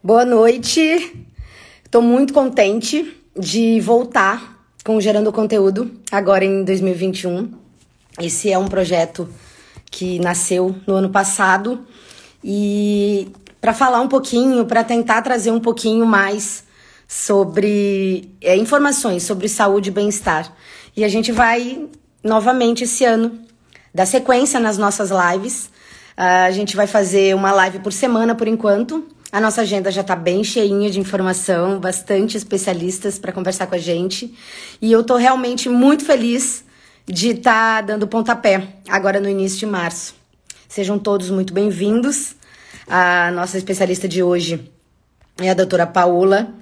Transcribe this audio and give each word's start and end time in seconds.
Boa 0.00 0.24
noite. 0.24 1.26
Estou 1.84 2.00
muito 2.00 2.32
contente 2.32 3.20
de 3.36 3.80
voltar 3.80 4.64
com 4.84 5.00
Gerando 5.00 5.32
Conteúdo 5.32 5.90
agora 6.12 6.44
em 6.44 6.62
2021. 6.62 7.52
Esse 8.20 8.52
é 8.52 8.56
um 8.56 8.68
projeto 8.68 9.28
que 9.90 10.20
nasceu 10.20 10.76
no 10.86 10.94
ano 10.94 11.10
passado 11.10 11.84
e 12.44 13.32
para 13.60 13.74
falar 13.74 14.00
um 14.00 14.06
pouquinho, 14.06 14.64
para 14.66 14.84
tentar 14.84 15.20
trazer 15.20 15.50
um 15.50 15.58
pouquinho 15.58 16.06
mais 16.06 16.62
sobre 17.08 18.30
é, 18.40 18.56
informações 18.56 19.24
sobre 19.24 19.48
saúde 19.48 19.88
e 19.88 19.92
bem-estar. 19.92 20.54
E 20.96 21.02
a 21.02 21.08
gente 21.08 21.32
vai 21.32 21.88
novamente 22.22 22.84
esse 22.84 23.04
ano 23.04 23.36
dar 23.92 24.06
sequência 24.06 24.60
nas 24.60 24.78
nossas 24.78 25.10
lives. 25.10 25.66
Uh, 26.16 26.46
a 26.46 26.50
gente 26.52 26.76
vai 26.76 26.86
fazer 26.86 27.34
uma 27.34 27.50
live 27.50 27.80
por 27.80 27.92
semana 27.92 28.32
por 28.36 28.46
enquanto. 28.46 29.17
A 29.30 29.42
nossa 29.42 29.60
agenda 29.60 29.90
já 29.90 30.00
está 30.00 30.16
bem 30.16 30.42
cheinha 30.42 30.90
de 30.90 30.98
informação, 30.98 31.78
bastante 31.78 32.38
especialistas 32.38 33.18
para 33.18 33.30
conversar 33.30 33.66
com 33.66 33.74
a 33.74 33.78
gente. 33.78 34.34
E 34.80 34.90
eu 34.90 35.02
estou 35.02 35.18
realmente 35.18 35.68
muito 35.68 36.02
feliz 36.02 36.64
de 37.06 37.30
estar 37.30 37.76
tá 37.76 37.80
dando 37.82 38.08
pontapé 38.08 38.76
agora 38.88 39.20
no 39.20 39.28
início 39.28 39.58
de 39.58 39.66
março. 39.66 40.14
Sejam 40.66 40.98
todos 40.98 41.28
muito 41.28 41.52
bem-vindos. 41.52 42.36
A 42.86 43.30
nossa 43.32 43.58
especialista 43.58 44.08
de 44.08 44.22
hoje 44.22 44.72
é 45.36 45.50
a 45.50 45.54
doutora 45.54 45.86
Paula. 45.86 46.54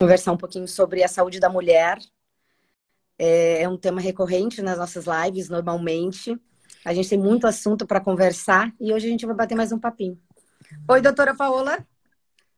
Conversar 0.00 0.32
um 0.32 0.38
pouquinho 0.38 0.66
sobre 0.66 1.04
a 1.04 1.08
saúde 1.08 1.38
da 1.38 1.50
mulher. 1.50 1.98
É, 3.18 3.64
é 3.64 3.68
um 3.68 3.76
tema 3.76 4.00
recorrente 4.00 4.62
nas 4.62 4.78
nossas 4.78 5.04
lives, 5.04 5.50
normalmente. 5.50 6.40
A 6.86 6.94
gente 6.94 7.10
tem 7.10 7.18
muito 7.18 7.46
assunto 7.46 7.86
para 7.86 8.00
conversar 8.00 8.72
e 8.80 8.94
hoje 8.94 9.08
a 9.08 9.10
gente 9.10 9.26
vai 9.26 9.34
bater 9.34 9.54
mais 9.54 9.72
um 9.72 9.78
papinho. 9.78 10.18
Oi, 10.88 11.00
doutora 11.00 11.34
Paola. 11.34 11.86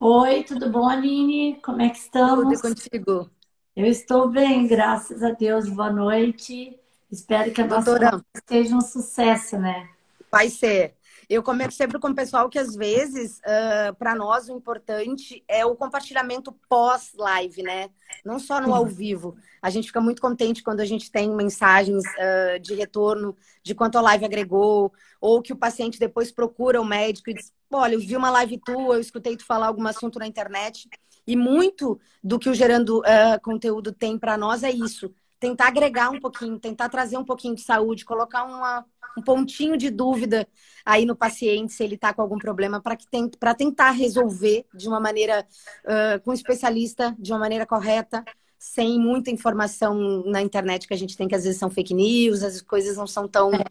Oi, 0.00 0.44
tudo 0.44 0.70
bom, 0.70 0.88
Aline? 0.88 1.60
Como 1.62 1.82
é 1.82 1.88
que 1.88 1.98
estamos? 1.98 2.60
Tudo 2.60 2.74
contigo. 2.74 3.30
Eu 3.74 3.86
estou 3.86 4.28
bem, 4.28 4.66
graças 4.66 5.22
a 5.22 5.30
Deus. 5.30 5.68
Boa 5.68 5.90
noite. 5.90 6.78
Espero 7.10 7.52
que 7.52 7.62
a 7.62 7.66
doutora... 7.66 8.10
nossa 8.12 8.24
seja 8.46 8.76
um 8.76 8.80
sucesso, 8.80 9.58
né? 9.58 9.88
Vai 10.30 10.50
ser. 10.50 10.94
Eu 11.28 11.42
comento 11.42 11.74
sempre 11.74 11.98
com 11.98 12.08
o 12.08 12.14
pessoal 12.14 12.48
que 12.48 12.58
às 12.58 12.74
vezes, 12.74 13.38
uh, 13.40 13.90
ah, 13.90 13.92
para 13.98 14.14
nós, 14.14 14.48
o 14.48 14.56
importante 14.56 15.44
é 15.46 15.64
o 15.64 15.76
compartilhamento 15.76 16.52
pós-live, 16.70 17.62
né? 17.62 17.90
Não 18.24 18.38
só 18.38 18.58
no 18.62 18.74
ao 18.74 18.86
vivo. 18.86 19.36
A 19.60 19.68
gente 19.68 19.88
fica 19.88 20.00
muito 20.00 20.22
contente 20.22 20.62
quando 20.62 20.80
a 20.80 20.86
gente 20.86 21.10
tem 21.10 21.30
mensagens 21.30 22.02
uh, 22.02 22.58
de 22.60 22.74
retorno 22.74 23.36
de 23.62 23.74
quanto 23.74 23.98
a 23.98 24.00
live 24.00 24.24
agregou, 24.24 24.90
ou 25.20 25.42
que 25.42 25.52
o 25.52 25.56
paciente 25.56 25.98
depois 25.98 26.32
procura 26.32 26.80
o 26.80 26.84
médico 26.84 27.28
e 27.28 27.34
diz: 27.34 27.52
Olha, 27.70 27.94
eu 27.94 28.00
vi 28.00 28.16
uma 28.16 28.30
live 28.30 28.58
tua, 28.58 28.94
eu 28.94 29.00
escutei 29.00 29.36
tu 29.36 29.44
falar 29.44 29.66
algum 29.66 29.86
assunto 29.86 30.18
na 30.18 30.26
internet. 30.26 30.88
E 31.26 31.36
muito 31.36 32.00
do 32.24 32.38
que 32.38 32.48
o 32.48 32.54
Gerando 32.54 33.00
uh, 33.00 33.40
Conteúdo 33.42 33.92
tem 33.92 34.18
para 34.18 34.38
nós 34.38 34.62
é 34.62 34.70
isso 34.70 35.12
tentar 35.40 35.68
agregar 35.68 36.10
um 36.10 36.20
pouquinho, 36.20 36.58
tentar 36.58 36.88
trazer 36.88 37.16
um 37.16 37.24
pouquinho 37.24 37.54
de 37.54 37.62
saúde, 37.62 38.04
colocar 38.04 38.44
uma, 38.44 38.84
um 39.16 39.22
pontinho 39.22 39.76
de 39.76 39.90
dúvida 39.90 40.46
aí 40.84 41.04
no 41.04 41.16
paciente 41.16 41.72
se 41.72 41.82
ele 41.82 41.96
está 41.96 42.12
com 42.12 42.22
algum 42.22 42.38
problema 42.38 42.80
para 42.80 42.96
que 42.96 43.06
para 43.38 43.54
tentar 43.54 43.90
resolver 43.90 44.64
de 44.74 44.88
uma 44.88 45.00
maneira 45.00 45.46
uh, 45.84 46.22
com 46.22 46.30
um 46.30 46.34
especialista 46.34 47.14
de 47.18 47.32
uma 47.32 47.38
maneira 47.38 47.66
correta 47.66 48.24
sem 48.58 48.98
muita 48.98 49.30
informação 49.30 50.24
na 50.24 50.42
internet 50.42 50.86
que 50.86 50.94
a 50.94 50.96
gente 50.96 51.16
tem 51.16 51.28
que 51.28 51.34
às 51.34 51.44
vezes 51.44 51.58
são 51.58 51.70
fake 51.70 51.94
news 51.94 52.42
as 52.42 52.60
coisas 52.60 52.96
não 52.96 53.06
são 53.06 53.28
tão 53.28 53.52
é. 53.52 53.64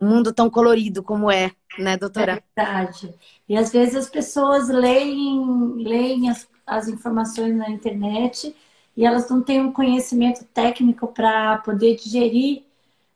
um 0.00 0.08
mundo 0.08 0.32
tão 0.32 0.50
colorido 0.50 1.02
como 1.02 1.30
é 1.30 1.50
né 1.78 1.96
doutora 1.96 2.42
é 2.56 2.62
verdade 2.62 3.14
e 3.48 3.56
às 3.56 3.72
vezes 3.72 3.96
as 3.96 4.08
pessoas 4.08 4.68
leem 4.68 5.74
leem 5.82 6.30
as, 6.30 6.48
as 6.66 6.88
informações 6.88 7.56
na 7.56 7.70
internet 7.70 8.54
e 9.00 9.04
elas 9.06 9.30
não 9.30 9.42
têm 9.42 9.62
um 9.62 9.72
conhecimento 9.72 10.44
técnico 10.52 11.08
para 11.08 11.56
poder 11.60 11.96
digerir 11.96 12.64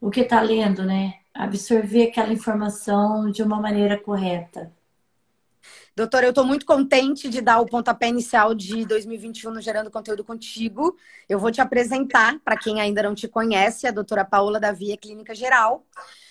o 0.00 0.10
que 0.10 0.20
está 0.20 0.40
lendo, 0.40 0.82
né? 0.82 1.16
Absorver 1.34 2.04
aquela 2.04 2.32
informação 2.32 3.30
de 3.30 3.42
uma 3.42 3.60
maneira 3.60 3.98
correta. 3.98 4.72
Doutora, 5.94 6.24
eu 6.24 6.30
estou 6.30 6.46
muito 6.46 6.64
contente 6.64 7.28
de 7.28 7.42
dar 7.42 7.60
o 7.60 7.66
pontapé 7.66 8.08
inicial 8.08 8.54
de 8.54 8.86
2021 8.86 9.50
no 9.50 9.60
Gerando 9.60 9.90
Conteúdo 9.90 10.24
Contigo. 10.24 10.96
Eu 11.28 11.38
vou 11.38 11.50
te 11.50 11.60
apresentar, 11.60 12.40
para 12.42 12.56
quem 12.56 12.80
ainda 12.80 13.02
não 13.02 13.14
te 13.14 13.28
conhece, 13.28 13.86
a 13.86 13.90
doutora 13.90 14.24
Paola 14.24 14.58
Davia, 14.58 14.96
Clínica 14.96 15.34
Geral, 15.34 15.84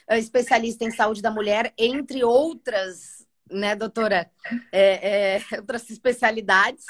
especialista 0.09 0.83
em 0.83 0.89
saúde 0.89 1.21
da 1.21 1.29
mulher, 1.29 1.71
entre 1.77 2.23
outras, 2.23 3.23
né, 3.51 3.75
doutora, 3.75 4.31
é, 4.71 5.35
é, 5.35 5.57
outras 5.57 5.87
especialidades. 5.91 6.85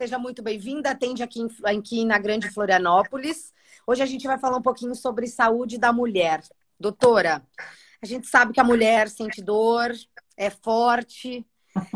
Seja 0.00 0.18
muito 0.18 0.42
bem-vinda. 0.42 0.92
Atende 0.92 1.22
aqui, 1.22 1.46
aqui 1.62 2.06
na 2.06 2.18
Grande 2.18 2.48
Florianópolis. 2.48 3.52
Hoje 3.86 4.02
a 4.02 4.06
gente 4.06 4.26
vai 4.26 4.38
falar 4.38 4.56
um 4.56 4.62
pouquinho 4.62 4.94
sobre 4.94 5.26
saúde 5.26 5.76
da 5.76 5.92
mulher. 5.92 6.40
Doutora, 6.78 7.42
a 8.00 8.06
gente 8.06 8.26
sabe 8.26 8.54
que 8.54 8.60
a 8.60 8.64
mulher 8.64 9.10
sente 9.10 9.42
dor, 9.42 9.92
é 10.38 10.48
forte, 10.48 11.46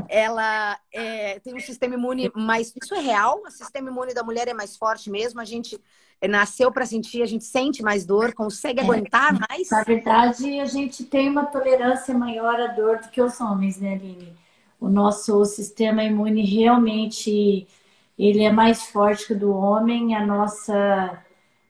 ela 0.07 0.79
é, 0.93 1.39
tem 1.39 1.55
um 1.55 1.61
sistema 1.61 1.95
imune 1.95 2.31
mais. 2.37 2.75
Isso 2.77 2.95
é 2.95 3.01
real? 3.01 3.41
O 3.43 3.51
sistema 3.51 3.89
imune 3.89 4.13
da 4.13 4.23
mulher 4.23 4.49
é 4.49 4.53
mais 4.53 4.77
forte 4.77 5.11
mesmo? 5.11 5.41
A 5.41 5.47
gente 5.47 5.81
nasceu 6.29 6.71
para 6.71 6.85
sentir, 6.85 7.23
a 7.23 7.27
gente 7.27 7.45
sente 7.45 7.83
mais 7.83 8.05
dor, 8.05 8.35
consegue 8.35 8.81
é, 8.81 8.83
aguentar 8.83 9.33
mais? 9.49 9.71
Na 9.71 9.83
verdade, 9.83 10.61
a 10.61 10.67
gente 10.67 11.05
tem 11.05 11.31
uma 11.31 11.47
tolerância 11.47 12.13
maior 12.13 12.61
à 12.61 12.67
dor 12.67 12.99
do 12.99 13.09
que 13.09 13.23
os 13.23 13.41
homens, 13.41 13.81
né, 13.81 13.95
Aline? 13.95 14.37
O 14.79 14.91
nosso 14.91 15.43
sistema 15.47 16.05
imune 16.05 16.45
realmente 16.45 17.67
ele 18.19 18.43
é 18.43 18.53
mais 18.53 18.85
forte 18.85 19.27
que 19.27 19.33
o 19.33 19.39
do 19.39 19.53
homem, 19.53 20.15
a 20.15 20.25
nossa, 20.25 21.25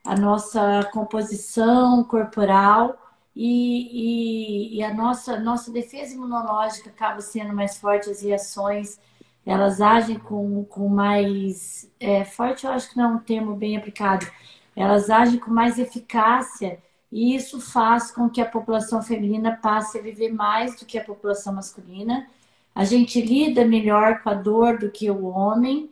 a 0.05 0.17
nossa 0.17 0.89
composição 0.93 2.05
corporal 2.05 2.97
e, 3.35 4.77
e, 4.77 4.79
e, 4.79 4.83
a 4.85 4.95
nossa, 4.95 5.39
nossa 5.41 5.73
defesa 5.73 6.15
imunológica 6.15 6.91
acaba 6.91 7.21
sendo 7.21 7.55
mais 7.55 7.79
forte, 7.79 8.11
as 8.11 8.23
reações 8.23 8.99
elas 9.47 9.81
agem 9.81 10.19
com, 10.19 10.65
com 10.65 10.89
mais. 10.89 11.91
É, 12.01 12.25
forte, 12.25 12.65
eu 12.65 12.73
acho 12.73 12.91
que 12.91 12.97
não 12.97 13.05
é 13.05 13.15
um 13.15 13.19
termo 13.19 13.55
bem 13.55 13.77
aplicado, 13.77 14.27
elas 14.75 15.11
agem 15.11 15.39
com 15.39 15.51
mais 15.51 15.79
eficácia 15.79 16.79
e 17.13 17.35
isso 17.37 17.61
faz 17.61 18.11
com 18.11 18.29
que 18.29 18.41
a 18.41 18.47
população 18.47 19.03
feminina 19.03 19.59
passe 19.63 19.99
a 19.99 20.03
viver 20.03 20.33
mais 20.33 20.79
do 20.79 20.87
que 20.87 20.99
a 20.99 21.05
população 21.05 21.55
masculina. 21.55 22.27
A 22.75 22.85
gente 22.85 23.21
lida 23.21 23.65
melhor 23.65 24.21
com 24.23 24.31
a 24.31 24.35
dor 24.35 24.79
do 24.79 24.91
que 24.91 25.11
o 25.11 25.27
homem 25.27 25.91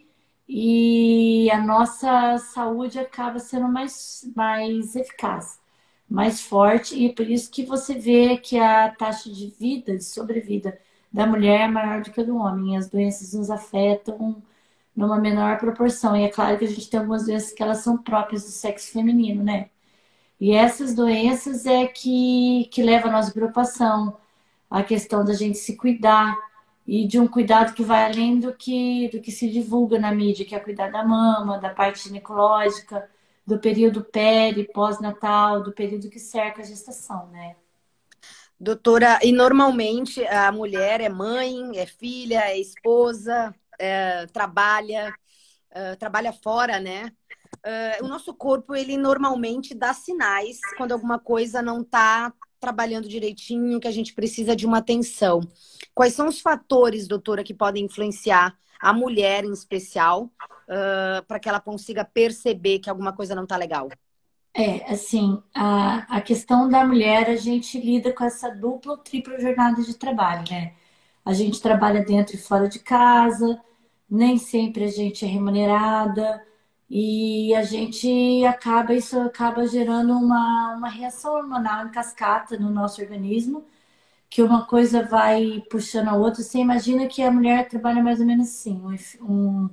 e 0.49 1.51
a 1.51 1.61
nossa 1.61 2.39
saúde 2.39 2.99
acaba 2.99 3.39
sendo 3.39 3.69
mais, 3.69 4.31
mais 4.37 4.97
eficaz, 4.97 5.61
mais 6.09 6.41
forte, 6.43 6.95
e 6.97 7.07
é 7.09 7.13
por 7.15 7.29
isso 7.31 7.51
que 7.51 7.65
você 7.65 7.95
vê 7.95 8.37
que 8.39 8.59
a 8.59 8.91
taxa 8.95 9.31
de 9.31 9.49
vida, 9.49 9.97
de 9.97 10.05
sobrevida 10.05 10.79
da 11.13 11.27
mulher 11.27 11.63
é 11.63 11.69
maior 11.69 12.03
do 12.03 12.11
que 12.11 12.21
a 12.21 12.25
do 12.25 12.37
homem. 12.37 12.77
As 12.77 12.89
doenças 12.89 13.35
nos 13.35 13.51
afetam 13.51 14.43
numa 14.97 15.19
menor 15.19 15.59
proporção. 15.59 16.17
E 16.17 16.25
é 16.25 16.29
claro 16.31 16.59
que 16.59 16.65
a 16.65 16.69
gente 16.69 16.89
tem 16.89 17.01
algumas 17.01 17.27
doenças 17.27 17.53
que 17.53 17.63
elas 17.63 17.79
são 17.79 17.99
próprias 17.99 18.45
do 18.45 18.51
sexo 18.51 18.93
feminino, 18.93 19.43
né? 19.43 19.71
E 20.41 20.53
essas 20.53 20.95
doenças 20.95 21.67
é 21.67 21.87
que, 21.87 22.69
que 22.73 22.83
levam 22.83 23.11
a 23.11 23.13
nossa 23.15 23.33
preocupação, 23.33 24.17
a 24.71 24.83
questão 24.83 25.25
da 25.25 25.35
gente 25.35 25.59
se 25.59 25.77
cuidar, 25.77 26.37
e 26.87 27.07
de 27.07 27.19
um 27.19 27.29
cuidado 27.29 27.75
que 27.75 27.83
vai 27.83 28.05
além 28.05 28.41
do 28.41 28.53
que, 28.53 29.09
do 29.09 29.21
que 29.21 29.31
se 29.31 29.49
divulga 29.49 29.99
na 29.99 30.13
mídia, 30.13 30.45
que 30.45 30.55
é 30.55 30.61
cuidar 30.61 30.91
da 30.91 31.05
mama, 31.05 31.59
da 31.59 31.71
parte 31.71 32.05
ginecológica, 32.05 33.09
do 33.47 33.59
período 33.59 34.03
peri, 34.05 34.65
pós-natal, 34.73 35.63
do 35.63 35.73
período 35.73 36.09
que 36.11 36.19
cerca 36.19 36.63
a 36.63 36.65
gestação, 36.65 37.29
né? 37.29 37.57
Doutora, 38.59 39.19
e 39.23 39.33
normalmente 39.33 40.25
a 40.27 40.53
mulher 40.53 41.01
é 41.01 41.09
mãe, 41.09 41.77
é 41.77 41.87
filha, 41.87 42.43
é 42.45 42.59
esposa, 42.59 43.55
é, 43.79 44.27
trabalha, 44.27 45.13
é, 45.71 45.97
trabalha 45.97 46.33
fora, 46.33 46.79
né? 46.79 47.13
É, 47.65 47.99
o 48.03 48.09
nosso 48.09 48.33
corpo, 48.35 48.75
ele 48.75 48.97
normalmente 48.97 49.75
dá 49.75 49.93
sinais 49.93 50.61
quando 50.77 50.93
alguma 50.93 51.19
coisa 51.19 51.61
não 51.61 51.83
está 51.83 52.33
trabalhando 52.63 53.09
direitinho, 53.09 53.81
que 53.81 53.89
a 53.89 53.93
gente 53.93 54.15
precisa 54.15 54.55
de 54.55 54.65
uma 54.65 54.79
atenção. 54.79 55.41
Quais 55.93 56.15
são 56.15 56.29
os 56.29 56.41
fatores, 56.41 57.09
doutora, 57.09 57.43
que 57.43 57.53
podem 57.53 57.87
influenciar 57.87 58.57
a 58.81 58.93
mulher 58.93 59.45
em 59.45 59.53
especial 59.53 60.31
uh, 60.69 61.27
para 61.27 61.41
que 61.41 61.49
ela 61.49 61.61
consiga 61.61 62.05
perceber 62.05 62.79
que 62.79 62.89
alguma 62.89 63.13
coisa 63.13 63.35
não 63.35 63.43
está 63.43 63.57
legal? 63.57 63.89
É, 64.55 64.93
assim, 64.93 65.43
a, 65.53 66.19
a 66.19 66.21
questão 66.21 66.69
da 66.69 66.87
mulher, 66.87 67.29
a 67.29 67.37
gente 67.37 67.81
lida 67.81 68.13
com 68.13 68.23
essa 68.23 68.49
dupla 68.49 68.93
ou 68.93 68.99
tripla 68.99 69.41
jornada 69.41 69.83
de 69.83 69.95
trabalho, 69.95 70.45
né? 70.49 70.75
A 71.25 71.33
gente 71.33 71.61
trabalha 71.61 72.05
dentro 72.05 72.37
e 72.37 72.39
fora 72.39 72.69
de 72.69 72.79
casa, 72.79 73.61
nem 74.09 74.39
sempre 74.39 74.85
a 74.85 74.89
gente 74.89 75.25
é 75.25 75.29
remunerada, 75.29 76.45
e 76.95 77.55
a 77.55 77.63
gente 77.63 78.45
acaba, 78.45 78.93
isso 78.95 79.19
acaba 79.19 79.67
gerando 79.67 80.13
uma, 80.13 80.75
uma 80.77 80.91
reação 80.91 81.35
hormonal 81.37 81.87
em 81.87 81.91
cascata 81.91 82.59
no 82.59 82.71
nosso 82.71 83.01
organismo, 83.01 83.65
que 84.31 84.43
uma 84.43 84.67
coisa 84.67 85.03
vai 85.03 85.63
puxando 85.71 86.09
a 86.09 86.17
outra. 86.17 86.43
Você 86.43 86.59
imagina 86.59 87.07
que 87.09 87.23
a 87.23 87.31
mulher 87.31 87.69
trabalha 87.69 88.03
mais 88.03 88.21
ou 88.21 88.27
menos 88.27 88.49
assim. 88.49 88.83
Um 89.23 89.71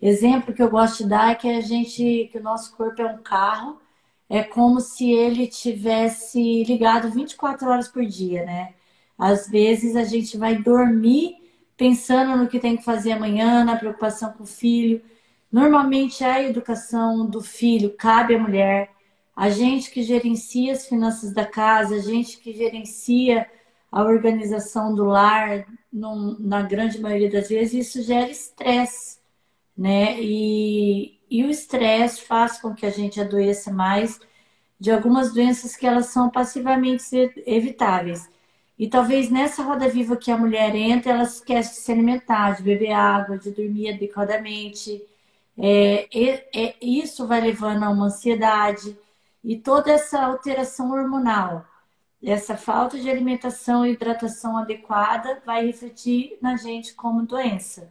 exemplo 0.00 0.54
que 0.54 0.62
eu 0.62 0.70
gosto 0.70 1.04
de 1.04 1.10
dar 1.10 1.32
é 1.32 1.34
que 1.34 1.48
a 1.48 1.60
gente, 1.60 2.28
que 2.32 2.38
o 2.38 2.42
nosso 2.42 2.76
corpo 2.76 3.02
é 3.02 3.06
um 3.06 3.18
carro, 3.18 3.80
é 4.28 4.44
como 4.44 4.80
se 4.80 5.10
ele 5.12 5.48
tivesse 5.48 6.64
ligado 6.64 7.10
24 7.10 7.68
horas 7.68 7.88
por 7.88 8.06
dia, 8.06 8.44
né? 8.46 8.74
Às 9.18 9.48
vezes 9.48 9.96
a 9.96 10.04
gente 10.04 10.38
vai 10.38 10.56
dormir 10.56 11.36
pensando 11.76 12.36
no 12.36 12.48
que 12.48 12.60
tem 12.60 12.76
que 12.76 12.84
fazer 12.84 13.12
amanhã, 13.12 13.64
na 13.64 13.76
preocupação 13.76 14.32
com 14.32 14.44
o 14.44 14.46
filho. 14.46 15.02
Normalmente 15.50 16.24
a 16.24 16.42
educação 16.42 17.26
do 17.26 17.40
filho 17.40 17.90
cabe 17.96 18.34
à 18.34 18.38
mulher, 18.38 18.90
a 19.34 19.50
gente 19.50 19.90
que 19.90 20.02
gerencia 20.02 20.72
as 20.72 20.86
finanças 20.86 21.32
da 21.32 21.46
casa, 21.46 21.96
a 21.96 22.00
gente 22.00 22.38
que 22.38 22.52
gerencia 22.52 23.48
a 23.90 24.02
organização 24.04 24.94
do 24.94 25.04
lar, 25.04 25.66
num, 25.92 26.36
na 26.38 26.62
grande 26.62 27.00
maioria 27.00 27.30
das 27.30 27.48
vezes, 27.48 27.86
isso 27.86 28.02
gera 28.06 28.30
estresse, 28.30 29.18
né? 29.76 30.20
E, 30.20 31.18
e 31.30 31.42
o 31.44 31.50
estresse 31.50 32.22
faz 32.22 32.60
com 32.60 32.74
que 32.74 32.86
a 32.86 32.90
gente 32.90 33.20
adoeça 33.20 33.72
mais 33.72 34.20
de 34.78 34.90
algumas 34.90 35.32
doenças 35.32 35.76
que 35.76 35.86
elas 35.86 36.06
são 36.06 36.30
passivamente 36.30 37.32
evitáveis. 37.46 38.28
E 38.78 38.88
talvez 38.88 39.30
nessa 39.30 39.62
roda 39.62 39.88
viva 39.88 40.16
que 40.16 40.30
a 40.30 40.38
mulher 40.38 40.74
entra, 40.74 41.12
ela 41.12 41.24
esquece 41.24 41.74
de 41.74 41.80
se 41.80 41.92
alimentar, 41.92 42.56
de 42.56 42.62
beber 42.62 42.92
água, 42.92 43.36
de 43.36 43.50
dormir 43.50 43.90
adequadamente. 43.90 45.02
É, 45.58 46.08
é, 46.54 46.76
isso 46.80 47.26
vai 47.26 47.40
levando 47.40 47.84
a 47.84 47.90
uma 47.90 48.06
ansiedade 48.06 48.98
e 49.42 49.56
toda 49.58 49.90
essa 49.90 50.22
alteração 50.22 50.90
hormonal, 50.92 51.64
essa 52.22 52.56
falta 52.56 52.98
de 52.98 53.08
alimentação 53.10 53.86
e 53.86 53.92
hidratação 53.92 54.56
adequada 54.56 55.42
vai 55.44 55.66
refletir 55.66 56.38
na 56.40 56.56
gente 56.56 56.94
como 56.94 57.26
doença. 57.26 57.90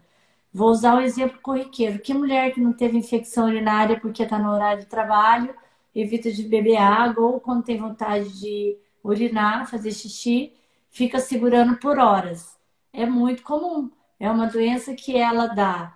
Vou 0.53 0.69
usar 0.69 0.95
o 0.95 1.01
exemplo 1.01 1.39
corriqueiro. 1.41 2.00
Que 2.00 2.13
mulher 2.13 2.53
que 2.53 2.61
não 2.61 2.73
teve 2.73 2.97
infecção 2.97 3.45
urinária 3.47 4.00
porque 4.00 4.23
está 4.23 4.38
no 4.39 4.51
horário 4.51 4.81
de 4.81 4.88
trabalho, 4.88 5.55
evita 5.95 6.31
de 6.31 6.44
beber 6.44 6.77
água 6.77 7.25
ou 7.25 7.39
quando 7.39 7.63
tem 7.63 7.77
vontade 7.77 8.39
de 8.39 8.77
urinar, 9.03 9.69
fazer 9.69 9.91
xixi, 9.91 10.53
fica 10.89 11.19
segurando 11.19 11.77
por 11.77 11.97
horas. 12.00 12.57
É 12.94 13.05
muito 13.05 13.44
comum. 13.44 13.89
É 14.19 14.29
uma 14.29 14.47
doença 14.47 14.94
que 14.94 15.15
ela 15.17 15.47
dá. 15.47 15.95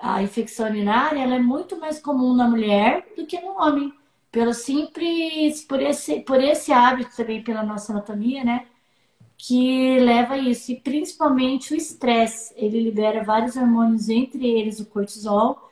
A 0.00 0.22
infecção 0.22 0.66
urinária 0.66 1.20
ela 1.20 1.36
é 1.36 1.38
muito 1.38 1.78
mais 1.78 2.00
comum 2.00 2.34
na 2.34 2.48
mulher 2.48 3.06
do 3.16 3.26
que 3.26 3.38
no 3.40 3.52
homem. 3.60 3.92
Pelo 4.32 4.54
simples, 4.54 5.62
por 5.62 5.82
esse, 5.82 6.20
por 6.20 6.40
esse 6.42 6.72
hábito 6.72 7.14
também, 7.16 7.42
pela 7.42 7.62
nossa 7.62 7.92
anatomia, 7.92 8.44
né? 8.44 8.66
Que 9.36 9.98
leva 9.98 10.34
a 10.34 10.38
isso. 10.38 10.72
E 10.72 10.76
principalmente 10.76 11.74
o 11.74 11.76
estresse. 11.76 12.54
Ele 12.56 12.80
libera 12.80 13.24
vários 13.24 13.56
hormônios, 13.56 14.08
entre 14.08 14.46
eles 14.46 14.80
o 14.80 14.86
cortisol, 14.86 15.70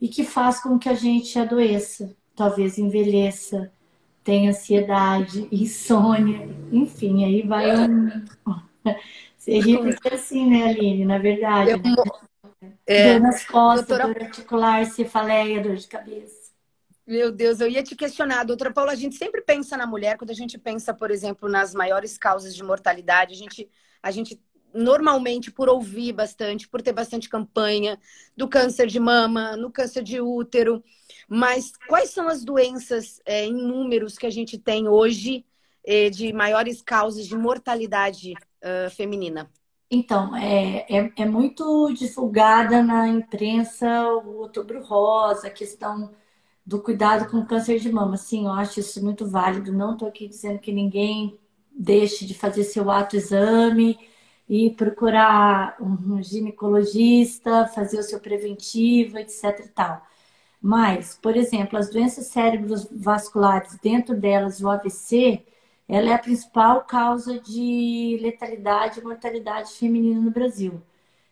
e 0.00 0.08
que 0.08 0.24
faz 0.24 0.60
com 0.60 0.78
que 0.78 0.88
a 0.88 0.94
gente 0.94 1.38
adoeça, 1.38 2.16
talvez 2.36 2.78
envelheça, 2.78 3.70
tem 4.22 4.48
ansiedade, 4.48 5.48
insônia, 5.52 6.48
enfim, 6.72 7.24
aí 7.24 7.42
vai 7.42 7.76
um. 7.76 8.24
Você 9.36 9.58
ri 9.60 9.78
porque 9.78 10.08
assim, 10.08 10.48
né, 10.48 10.64
Aline? 10.64 11.04
Na 11.04 11.18
verdade. 11.18 11.70
Eu... 11.70 11.78
Né? 11.78 12.27
É, 12.88 13.12
dor 13.12 13.20
nas 13.20 13.44
costas, 13.44 13.86
doutora... 13.86 14.14
dor 14.14 14.22
articular, 14.22 14.86
cefaleia, 14.86 15.62
dor 15.62 15.76
de 15.76 15.86
cabeça. 15.86 16.48
Meu 17.06 17.30
Deus, 17.30 17.60
eu 17.60 17.68
ia 17.68 17.82
te 17.82 17.94
questionar, 17.94 18.44
doutora 18.44 18.72
Paula, 18.72 18.92
a 18.92 18.96
gente 18.96 19.14
sempre 19.16 19.42
pensa 19.42 19.76
na 19.76 19.86
mulher, 19.86 20.16
quando 20.16 20.30
a 20.30 20.34
gente 20.34 20.58
pensa, 20.58 20.94
por 20.94 21.10
exemplo, 21.10 21.48
nas 21.48 21.74
maiores 21.74 22.16
causas 22.16 22.54
de 22.56 22.62
mortalidade, 22.62 23.34
a 23.34 23.36
gente, 23.36 23.68
a 24.02 24.10
gente 24.10 24.40
normalmente, 24.72 25.50
por 25.50 25.68
ouvir 25.68 26.12
bastante, 26.12 26.66
por 26.66 26.80
ter 26.80 26.92
bastante 26.92 27.28
campanha 27.28 27.98
do 28.34 28.48
câncer 28.48 28.86
de 28.86 28.98
mama, 28.98 29.56
no 29.56 29.70
câncer 29.70 30.02
de 30.02 30.20
útero, 30.20 30.82
mas 31.28 31.72
quais 31.88 32.10
são 32.10 32.26
as 32.26 32.42
doenças 32.42 33.20
é, 33.26 33.44
em 33.44 33.54
números 33.54 34.16
que 34.16 34.26
a 34.26 34.30
gente 34.30 34.56
tem 34.56 34.88
hoje 34.88 35.44
é, 35.84 36.08
de 36.08 36.32
maiores 36.32 36.80
causas 36.80 37.26
de 37.26 37.36
mortalidade 37.36 38.32
uh, 38.32 38.90
feminina? 38.90 39.50
Então, 39.90 40.36
é, 40.36 40.86
é, 40.88 41.12
é, 41.16 41.24
muito 41.26 41.92
divulgada 41.94 42.82
na 42.82 43.08
imprensa 43.08 43.86
o 44.22 44.40
outubro 44.40 44.82
rosa, 44.84 45.46
a 45.48 45.50
questão 45.50 46.14
do 46.64 46.82
cuidado 46.82 47.30
com 47.30 47.44
câncer 47.46 47.78
de 47.80 47.90
mama. 47.90 48.16
Sim, 48.18 48.46
eu 48.46 48.52
acho 48.52 48.80
isso 48.80 49.02
muito 49.02 49.26
válido. 49.26 49.72
Não 49.72 49.94
estou 49.94 50.08
aqui 50.08 50.28
dizendo 50.28 50.58
que 50.58 50.72
ninguém 50.72 51.38
deixe 51.72 52.26
de 52.26 52.34
fazer 52.34 52.64
seu 52.64 52.90
autoexame 52.90 53.98
e 54.48 54.70
procurar 54.70 55.76
um 55.80 56.22
ginecologista, 56.22 57.66
fazer 57.68 57.98
o 57.98 58.02
seu 58.02 58.20
preventivo, 58.20 59.18
etc 59.18 59.60
e 59.64 59.68
tal. 59.68 60.02
Mas, 60.60 61.16
por 61.16 61.36
exemplo, 61.36 61.78
as 61.78 61.90
doenças 61.90 62.26
cerebrovasculares, 62.28 63.78
dentro 63.82 64.16
delas 64.16 64.60
o 64.60 64.68
AVC, 64.68 65.44
ela 65.88 66.10
é 66.10 66.12
a 66.12 66.18
principal 66.18 66.82
causa 66.82 67.38
de 67.40 68.18
letalidade 68.20 69.00
e 69.00 69.02
mortalidade 69.02 69.72
feminina 69.72 70.20
no 70.20 70.30
Brasil. 70.30 70.82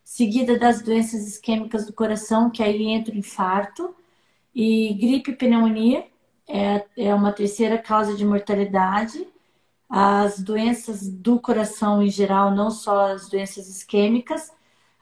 Seguida 0.03 0.59
das 0.59 0.83
doenças 0.83 1.27
isquêmicas 1.27 1.87
do 1.87 1.93
coração, 1.93 2.51
que 2.51 2.63
aí 2.63 2.85
entra 2.87 3.15
o 3.15 3.19
infarto, 3.19 3.95
e 4.55 4.95
gripe 4.95 5.33
e 5.33 5.37
pneumonia 5.37 6.07
é, 6.49 6.85
é 6.97 7.15
uma 7.15 7.33
terceira 7.33 7.77
causa 7.77 8.17
de 8.17 8.25
mortalidade. 8.25 9.27
As 9.89 10.41
doenças 10.41 11.09
do 11.09 11.39
coração 11.39 12.03
em 12.03 12.09
geral, 12.11 12.51
não 12.53 12.71
só 12.71 13.13
as 13.13 13.29
doenças 13.29 13.69
isquêmicas, 13.69 14.51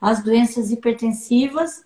as 0.00 0.22
doenças 0.22 0.72
hipertensivas 0.72 1.84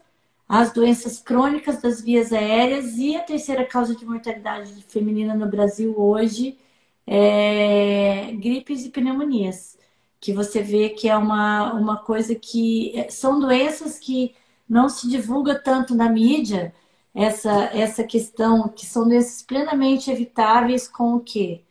as 0.49 0.73
doenças 0.73 1.19
crônicas 1.19 1.83
das 1.83 2.01
vias 2.01 2.33
aéreas 2.33 2.97
e 2.97 3.15
a 3.15 3.23
terceira 3.23 3.67
causa 3.67 3.95
de 3.95 4.07
mortalidade 4.07 4.73
feminina 4.89 5.35
no 5.35 5.47
Brasil 5.47 5.95
hoje 6.01 6.59
é 7.09 8.33
gripes 8.33 8.85
e 8.85 8.91
pneumonias, 8.91 9.79
que 10.21 10.33
você 10.33 10.63
vê 10.63 10.91
que 10.91 11.09
é 11.09 11.17
uma, 11.17 11.73
uma 11.73 11.97
coisa 11.97 12.35
que 12.35 12.93
é, 12.99 13.09
são 13.11 13.41
doenças 13.41 13.99
que 13.99 14.35
não 14.69 14.89
se 14.89 15.09
divulga 15.09 15.59
tanto 15.59 15.95
na 15.95 16.11
mídia, 16.11 16.75
essa, 17.15 17.51
essa 17.75 18.05
questão, 18.05 18.69
que 18.69 18.85
são 18.87 19.09
doenças 19.09 19.43
plenamente 19.43 20.11
evitáveis 20.11 20.87
com 20.87 21.15
o 21.15 21.21
quê? 21.21 21.65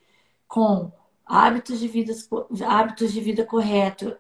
Com 0.48 0.92
hábitos 1.26 1.80
de 1.80 1.88
vida, 1.88 2.14
hábitos 2.66 3.14
de 3.14 3.22
vida 3.22 3.46
correto, 3.46 4.18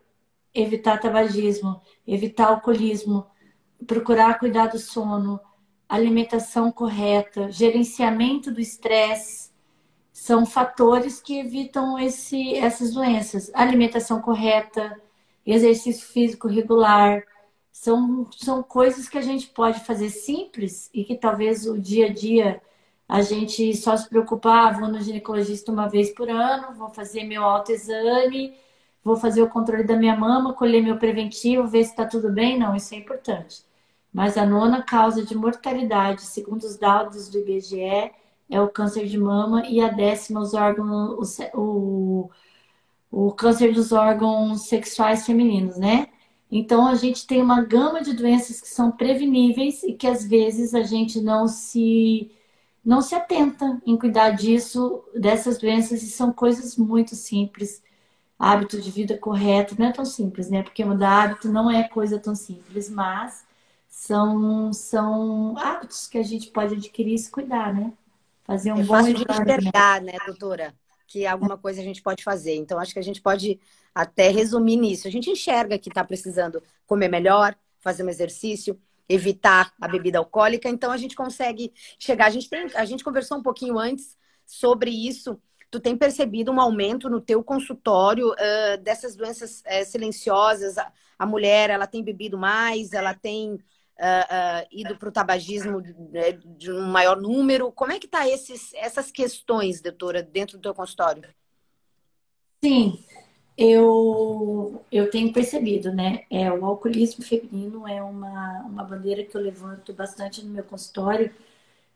evitar 0.53 0.99
tabagismo, 0.99 1.81
evitar 2.05 2.49
alcoolismo, 2.49 3.25
procurar 3.85 4.39
cuidar 4.39 4.67
do 4.67 4.77
sono, 4.79 5.39
alimentação 5.89 6.71
correta, 6.71 7.51
gerenciamento 7.51 8.51
do 8.51 8.59
estresse, 8.61 9.46
são 10.17 10.47
fatores 10.47 11.21
que 11.21 11.37
evitam 11.39 11.97
esse, 11.99 12.55
essas 12.55 12.91
doenças. 12.91 13.51
Alimentação 13.53 14.19
correta, 14.19 14.99
exercício 15.45 16.07
físico 16.07 16.47
regular, 16.47 17.23
são, 17.71 18.27
são 18.31 18.63
coisas 18.63 19.07
que 19.07 19.17
a 19.19 19.21
gente 19.21 19.47
pode 19.49 19.79
fazer 19.81 20.09
simples 20.09 20.89
e 20.91 21.03
que 21.03 21.15
talvez 21.15 21.67
o 21.67 21.77
dia 21.77 22.07
a 22.07 22.09
dia 22.11 22.59
a 23.07 23.21
gente 23.21 23.75
só 23.77 23.95
se 23.95 24.09
preocupar, 24.09 24.73
ah, 24.73 24.79
vou 24.79 24.87
no 24.89 24.99
ginecologista 24.99 25.71
uma 25.71 25.87
vez 25.87 26.09
por 26.09 26.27
ano, 26.29 26.73
vou 26.75 26.89
fazer 26.89 27.23
meu 27.23 27.43
autoexame, 27.43 28.55
vou 29.03 29.17
fazer 29.17 29.43
o 29.43 29.49
controle 29.49 29.83
da 29.83 29.95
minha 29.95 30.15
mama, 30.15 30.53
colher 30.53 30.81
meu 30.81 30.97
preventivo, 30.97 31.67
ver 31.67 31.83
se 31.83 31.91
está 31.91 32.07
tudo 32.07 32.31
bem. 32.31 32.57
Não, 32.57 32.75
isso 32.75 32.95
é 32.95 32.97
importante. 32.97 33.63
Mas 34.11 34.35
a 34.35 34.45
nona 34.47 34.81
causa 34.81 35.23
de 35.23 35.35
mortalidade, 35.35 36.21
segundo 36.21 36.63
os 36.63 36.75
dados 36.75 37.29
do 37.29 37.37
IBGE, 37.37 38.11
é 38.49 38.61
o 38.61 38.69
câncer 38.69 39.07
de 39.07 39.17
mama 39.17 39.65
e 39.67 39.81
a 39.81 39.89
décima 39.89 40.41
os 40.41 40.53
órgãos, 40.53 41.37
o, 41.53 42.29
o 43.11 43.31
câncer 43.33 43.73
dos 43.73 43.91
órgãos 43.91 44.67
sexuais 44.67 45.25
femininos, 45.25 45.77
né? 45.77 46.07
Então 46.51 46.87
a 46.87 46.95
gente 46.95 47.27
tem 47.27 47.41
uma 47.41 47.61
gama 47.63 48.01
de 48.01 48.13
doenças 48.13 48.61
que 48.61 48.69
são 48.69 48.91
preveníveis 48.91 49.83
e 49.83 49.93
que 49.93 50.07
às 50.07 50.25
vezes 50.25 50.73
a 50.73 50.83
gente 50.83 51.21
não 51.21 51.47
se 51.47 52.31
não 52.87 53.01
se 53.01 53.13
atenta 53.15 53.81
em 53.85 53.97
cuidar 53.97 54.31
disso, 54.31 55.03
dessas 55.13 55.57
doenças, 55.57 56.01
e 56.03 56.09
são 56.09 56.31
coisas 56.31 56.77
muito 56.77 57.15
simples. 57.15 57.83
Hábito 58.39 58.79
de 58.81 58.89
vida 58.91 59.17
correto 59.17 59.75
não 59.77 59.87
é 59.87 59.91
tão 59.93 60.05
simples, 60.05 60.49
né? 60.49 60.63
Porque 60.63 60.85
mudar 60.85 61.23
hábito 61.23 61.49
não 61.51 61.69
é 61.69 61.83
coisa 61.89 62.17
tão 62.19 62.33
simples, 62.35 62.89
mas 62.89 63.45
são, 63.89 64.71
são 64.73 65.57
hábitos 65.57 66.07
que 66.07 66.17
a 66.17 66.23
gente 66.23 66.49
pode 66.51 66.75
adquirir 66.75 67.15
e 67.15 67.19
se 67.19 67.31
cuidar, 67.31 67.73
né? 67.73 67.91
Fazer 68.47 68.71
um 68.71 68.79
é 68.79 68.83
bom 68.83 68.95
fácil 68.95 69.13
de 69.13 69.25
enxergar, 69.29 70.01
né, 70.01 70.13
doutora? 70.25 70.73
Que 71.05 71.27
alguma 71.27 71.57
coisa 71.57 71.81
a 71.81 71.83
gente 71.83 72.01
pode 72.01 72.23
fazer. 72.23 72.55
Então, 72.55 72.79
acho 72.79 72.93
que 72.93 72.99
a 72.99 73.03
gente 73.03 73.21
pode 73.21 73.59
até 73.93 74.29
resumir 74.29 74.77
nisso. 74.77 75.07
A 75.07 75.11
gente 75.11 75.29
enxerga 75.29 75.77
que 75.77 75.89
está 75.89 76.03
precisando 76.03 76.63
comer 76.85 77.09
melhor, 77.09 77.55
fazer 77.79 78.03
um 78.03 78.09
exercício, 78.09 78.79
evitar 79.09 79.73
a 79.81 79.87
bebida 79.87 80.17
alcoólica. 80.17 80.69
Então, 80.69 80.91
a 80.91 80.97
gente 80.97 81.15
consegue 81.15 81.73
chegar. 81.99 82.27
A 82.27 82.29
gente, 82.29 82.49
tem, 82.49 82.67
a 82.73 82.85
gente 82.85 83.03
conversou 83.03 83.37
um 83.37 83.43
pouquinho 83.43 83.77
antes 83.77 84.17
sobre 84.45 84.89
isso, 84.89 85.37
tu 85.69 85.79
tem 85.79 85.97
percebido 85.97 86.51
um 86.51 86.61
aumento 86.61 87.09
no 87.09 87.19
teu 87.19 87.43
consultório 87.43 88.29
uh, 88.31 88.77
dessas 88.81 89.15
doenças 89.15 89.61
uh, 89.61 89.85
silenciosas? 89.85 90.77
A, 90.77 90.91
a, 91.19 91.25
mulher, 91.25 91.69
ela 91.69 91.85
tem 91.85 92.01
bebido 92.01 92.37
mais, 92.37 92.93
ela 92.93 93.13
tem 93.13 93.59
uh, 93.97 94.67
ido 94.71 94.95
para 94.95 95.09
o 95.09 95.11
tabagismo 95.11 95.81
de, 95.81 95.93
de, 96.57 96.71
um 96.71 96.87
maior 96.87 97.19
número? 97.19 97.71
Como 97.71 97.91
é 97.91 97.99
que 97.99 98.07
tá 98.07 98.27
esses, 98.27 98.73
essas 98.75 99.11
questões, 99.11 99.81
doutora, 99.81 100.21
dentro 100.21 100.57
do 100.57 100.61
teu 100.61 100.73
consultório? 100.73 101.23
Sim, 102.63 102.99
eu, 103.57 104.83
eu 104.91 105.09
tenho 105.09 105.33
percebido, 105.33 105.91
né? 105.93 106.23
É, 106.29 106.51
o 106.51 106.65
alcoolismo 106.65 107.23
feminino 107.23 107.87
é 107.87 108.01
uma, 108.01 108.61
uma 108.61 108.83
bandeira 108.83 109.23
que 109.23 109.35
eu 109.35 109.41
levanto 109.41 109.93
bastante 109.93 110.43
no 110.45 110.51
meu 110.51 110.63
consultório, 110.63 111.33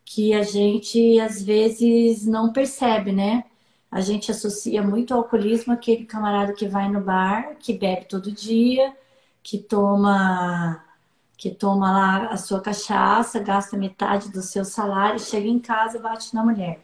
que 0.04 0.34
a 0.34 0.42
gente 0.42 1.20
às 1.20 1.42
vezes 1.42 2.26
não 2.26 2.52
percebe, 2.52 3.12
né? 3.12 3.44
A 3.90 4.00
gente 4.00 4.30
associa 4.30 4.82
muito 4.82 5.12
ao 5.12 5.20
alcoolismo 5.20 5.72
aquele 5.72 6.04
camarada 6.06 6.54
que 6.54 6.66
vai 6.66 6.88
no 6.90 7.00
bar, 7.00 7.56
que 7.58 7.74
bebe 7.74 8.06
todo 8.06 8.32
dia, 8.32 8.96
que 9.42 9.58
toma 9.58 10.82
que 11.42 11.50
toma 11.50 11.90
lá 11.92 12.26
a 12.28 12.36
sua 12.36 12.60
cachaça, 12.60 13.40
gasta 13.40 13.76
metade 13.76 14.30
do 14.30 14.42
seu 14.42 14.64
salário, 14.64 15.18
chega 15.20 15.48
em 15.48 15.58
casa 15.58 15.98
e 15.98 16.00
bate 16.00 16.34
na 16.34 16.44
mulher 16.44 16.80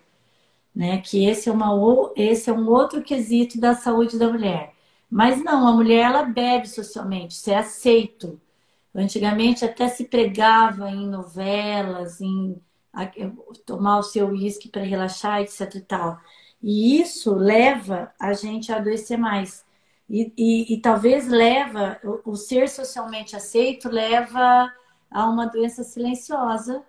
né? 0.78 0.98
Que 1.00 1.26
esse 1.26 1.48
é, 1.48 1.52
uma, 1.52 1.72
esse 2.14 2.48
é 2.48 2.52
um 2.52 2.68
outro 2.68 3.02
quesito 3.02 3.60
da 3.60 3.74
saúde 3.74 4.16
da 4.16 4.28
mulher. 4.28 4.72
Mas 5.10 5.42
não, 5.42 5.66
a 5.66 5.72
mulher 5.72 6.04
ela 6.04 6.22
bebe 6.22 6.68
socialmente, 6.68 7.34
isso 7.34 7.50
é 7.50 7.56
aceito. 7.56 8.40
Antigamente 8.94 9.64
até 9.64 9.88
se 9.88 10.04
pregava 10.04 10.88
em 10.88 11.08
novelas, 11.08 12.20
em 12.20 12.62
tomar 13.66 13.98
o 13.98 14.02
seu 14.04 14.28
uísque 14.28 14.68
para 14.68 14.82
relaxar, 14.82 15.40
etc 15.42 15.74
e 15.74 15.80
tal. 15.80 16.20
E 16.62 17.00
isso 17.00 17.34
leva 17.34 18.12
a 18.20 18.32
gente 18.32 18.72
a 18.72 18.76
adoecer 18.76 19.18
mais. 19.18 19.64
E, 20.08 20.32
e, 20.36 20.74
e 20.74 20.80
talvez 20.80 21.28
leva, 21.28 21.98
o, 22.02 22.32
o 22.32 22.36
ser 22.36 22.68
socialmente 22.68 23.36
aceito 23.36 23.88
leva 23.90 24.72
a 25.10 25.28
uma 25.28 25.46
doença 25.46 25.82
silenciosa, 25.82 26.82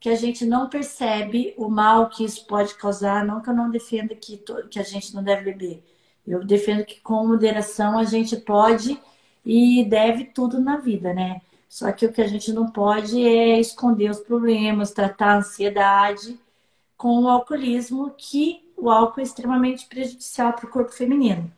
que 0.00 0.08
a 0.08 0.16
gente 0.16 0.44
não 0.44 0.68
percebe 0.68 1.54
o 1.56 1.68
mal 1.68 2.08
que 2.08 2.24
isso 2.24 2.46
pode 2.46 2.74
causar. 2.74 3.24
Não 3.24 3.40
que 3.40 3.50
eu 3.50 3.54
não 3.54 3.70
defenda 3.70 4.14
que, 4.14 4.42
que 4.70 4.78
a 4.78 4.82
gente 4.82 5.14
não 5.14 5.22
deve 5.22 5.52
beber. 5.52 5.84
Eu 6.26 6.44
defendo 6.44 6.84
que 6.84 7.00
com 7.00 7.26
moderação 7.26 7.98
a 7.98 8.04
gente 8.04 8.36
pode 8.36 9.00
e 9.44 9.84
deve 9.84 10.24
tudo 10.24 10.60
na 10.60 10.76
vida, 10.76 11.12
né? 11.12 11.40
Só 11.68 11.90
que 11.92 12.06
o 12.06 12.12
que 12.12 12.20
a 12.20 12.26
gente 12.28 12.52
não 12.52 12.70
pode 12.70 13.24
é 13.26 13.58
esconder 13.58 14.10
os 14.10 14.20
problemas, 14.20 14.92
tratar 14.92 15.34
a 15.34 15.38
ansiedade 15.38 16.38
com 16.96 17.22
o 17.22 17.28
alcoolismo, 17.28 18.12
que 18.16 18.70
o 18.76 18.90
álcool 18.90 19.20
é 19.20 19.24
extremamente 19.24 19.86
prejudicial 19.86 20.52
para 20.52 20.66
o 20.66 20.70
corpo 20.70 20.92
feminino. 20.92 21.50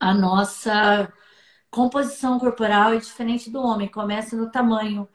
A 0.00 0.14
nossa 0.14 1.12
composição 1.70 2.38
corporal 2.40 2.94
é 2.94 2.96
diferente 2.96 3.50
do 3.50 3.60
homem, 3.60 3.88
começa 3.88 4.36
no 4.36 4.50
tamanho 4.50 5.08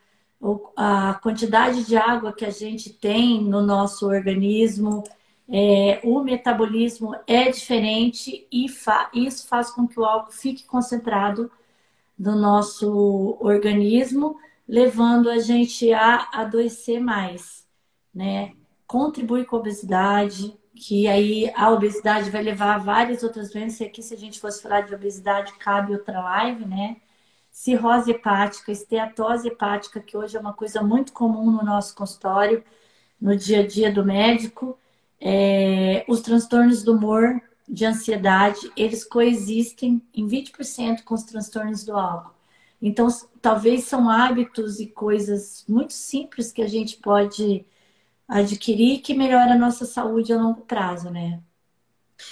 a 0.77 1.15
quantidade 1.15 1.85
de 1.85 1.97
água 1.97 2.33
que 2.33 2.45
a 2.45 2.51
gente 2.51 2.93
tem 2.93 3.43
no 3.43 3.61
nosso 3.61 4.07
organismo, 4.07 5.03
é, 5.47 6.01
o 6.03 6.21
metabolismo 6.23 7.15
é 7.27 7.49
diferente 7.51 8.47
e 8.51 8.67
fa 8.67 9.09
isso 9.13 9.47
faz 9.47 9.69
com 9.71 9.87
que 9.87 9.99
o 9.99 10.05
álcool 10.05 10.31
fique 10.31 10.65
concentrado 10.65 11.51
no 12.17 12.35
nosso 12.35 13.37
organismo, 13.39 14.37
levando 14.67 15.29
a 15.29 15.39
gente 15.39 15.91
a 15.93 16.29
adoecer 16.33 16.99
mais, 16.99 17.67
né? 18.13 18.53
Contribui 18.87 19.45
com 19.45 19.57
a 19.57 19.59
obesidade, 19.59 20.57
que 20.75 21.07
aí 21.07 21.51
a 21.55 21.71
obesidade 21.71 22.29
vai 22.29 22.43
levar 22.43 22.75
a 22.75 22.77
várias 22.79 23.23
outras 23.23 23.51
doenças. 23.51 23.87
Aqui, 23.87 24.03
se 24.03 24.13
a 24.13 24.17
gente 24.17 24.39
fosse 24.39 24.61
falar 24.61 24.81
de 24.81 24.93
obesidade, 24.93 25.53
cabe 25.57 25.93
outra 25.93 26.21
live, 26.21 26.65
né? 26.65 26.97
cirrose 27.55 28.11
hepática, 28.11 28.69
esteatose 28.69 29.47
hepática, 29.47 30.01
que 30.01 30.17
hoje 30.17 30.35
é 30.35 30.39
uma 30.39 30.51
coisa 30.51 30.83
muito 30.83 31.13
comum 31.13 31.49
no 31.49 31.63
nosso 31.63 31.95
consultório, 31.95 32.61
no 33.19 33.33
dia 33.33 33.61
a 33.61 33.65
dia 33.65 33.89
do 33.89 34.03
médico, 34.03 34.77
é, 35.21 36.03
os 36.05 36.19
transtornos 36.19 36.83
do 36.83 36.93
humor, 36.93 37.41
de 37.67 37.85
ansiedade, 37.85 38.59
eles 38.75 39.05
coexistem 39.05 40.01
em 40.13 40.27
20% 40.27 41.03
com 41.03 41.15
os 41.15 41.23
transtornos 41.23 41.85
do 41.85 41.97
álcool. 41.97 42.35
Então, 42.81 43.07
talvez 43.41 43.85
são 43.85 44.09
hábitos 44.09 44.81
e 44.81 44.87
coisas 44.87 45.63
muito 45.67 45.93
simples 45.93 46.51
que 46.51 46.61
a 46.61 46.67
gente 46.67 46.97
pode 46.97 47.65
adquirir 48.27 49.01
que 49.01 49.13
melhora 49.13 49.53
a 49.53 49.57
nossa 49.57 49.85
saúde 49.85 50.33
a 50.33 50.37
longo 50.37 50.61
prazo, 50.61 51.09
né? 51.09 51.41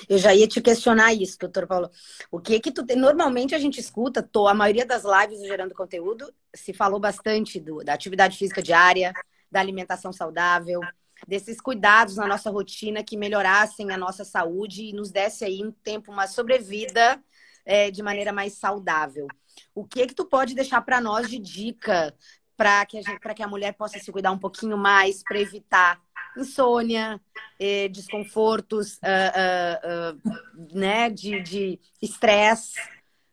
Eu 0.08 0.18
já 0.18 0.34
ia 0.34 0.48
te 0.48 0.62
questionar 0.62 1.14
isso, 1.14 1.38
doutor 1.38 1.68
Paulo. 1.68 1.90
O 2.32 2.40
que 2.40 2.60
que 2.60 2.72
tu? 2.72 2.86
Normalmente 2.96 3.54
a 3.54 3.60
gente 3.60 3.80
escuta, 3.80 4.24
tô, 4.24 4.48
a 4.48 4.54
maioria 4.54 4.86
das 4.86 5.04
lives 5.04 5.40
do 5.40 5.48
Gerando 5.48 5.74
Conteúdo 5.74 6.34
se 6.54 6.74
falou 6.74 7.00
bastante 7.00 7.60
do, 7.60 7.84
da 7.84 7.94
atividade 7.94 8.38
física 8.38 8.62
diária, 8.62 9.14
da 9.52 9.60
alimentação 9.60 10.12
saudável, 10.14 10.80
desses 11.28 11.60
cuidados 11.60 12.16
na 12.16 12.28
nossa 12.28 12.50
rotina 12.50 13.04
que 13.04 13.18
melhorassem 13.18 13.92
a 13.92 13.98
nossa 13.98 14.24
saúde 14.24 14.84
e 14.84 14.94
nos 14.94 15.12
desse 15.12 15.44
aí 15.46 15.64
um 15.64 15.72
tempo, 15.72 16.12
uma 16.12 16.28
sobrevida 16.28 17.22
é, 17.66 17.92
de 17.92 18.02
maneira 18.02 18.32
mais 18.32 18.54
saudável. 18.54 19.28
O 19.76 19.86
que 19.86 20.08
que 20.08 20.16
tu 20.16 20.26
pode 20.26 20.56
deixar 20.56 20.82
para 20.82 21.00
nós 21.00 21.30
de 21.30 21.40
dica 21.40 22.14
para 22.56 22.86
que, 22.86 23.00
a 23.00 23.34
que 23.34 23.44
a 23.44 23.48
mulher 23.48 23.74
possa 23.74 24.00
se 24.00 24.12
cuidar 24.12 24.32
um 24.32 24.38
pouquinho 24.38 24.78
mais, 24.78 25.24
para 25.24 25.40
evitar 25.40 26.00
insônia, 26.38 27.20
eh, 27.60 27.88
desconfortos, 27.90 28.96
uh, 28.98 30.16
uh, 30.16 30.18
uh, 30.18 30.78
né, 30.78 31.10
de 31.10 31.80
estresse, 32.02 32.74